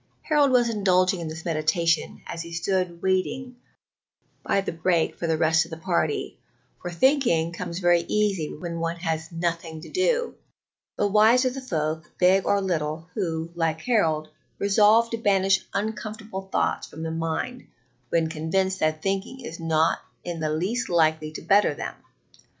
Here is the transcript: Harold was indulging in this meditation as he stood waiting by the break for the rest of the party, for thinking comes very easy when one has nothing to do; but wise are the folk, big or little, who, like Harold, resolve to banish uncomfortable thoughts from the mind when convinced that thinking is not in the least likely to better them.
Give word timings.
Harold 0.23 0.49
was 0.49 0.67
indulging 0.67 1.19
in 1.19 1.27
this 1.27 1.45
meditation 1.45 2.23
as 2.25 2.41
he 2.41 2.51
stood 2.51 3.03
waiting 3.03 3.55
by 4.41 4.59
the 4.59 4.71
break 4.71 5.15
for 5.15 5.27
the 5.27 5.37
rest 5.37 5.63
of 5.63 5.69
the 5.69 5.77
party, 5.77 6.39
for 6.81 6.89
thinking 6.89 7.51
comes 7.51 7.77
very 7.77 8.01
easy 8.07 8.51
when 8.51 8.79
one 8.79 8.95
has 8.95 9.31
nothing 9.31 9.79
to 9.79 9.89
do; 9.89 10.33
but 10.97 11.09
wise 11.09 11.45
are 11.45 11.51
the 11.51 11.61
folk, 11.61 12.09
big 12.17 12.47
or 12.47 12.59
little, 12.59 13.09
who, 13.13 13.51
like 13.53 13.81
Harold, 13.81 14.29
resolve 14.57 15.07
to 15.11 15.19
banish 15.19 15.63
uncomfortable 15.71 16.49
thoughts 16.51 16.87
from 16.87 17.03
the 17.03 17.11
mind 17.11 17.67
when 18.09 18.27
convinced 18.27 18.79
that 18.79 19.03
thinking 19.03 19.39
is 19.45 19.59
not 19.59 19.99
in 20.23 20.39
the 20.39 20.49
least 20.49 20.89
likely 20.89 21.31
to 21.31 21.43
better 21.43 21.75
them. 21.75 21.93